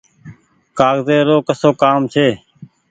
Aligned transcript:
ڪآگزي 0.77 1.17
رو 1.27 1.37
ڪسو 1.47 1.69
ڪآم 1.81 2.01
ڇي۔ 2.13 2.27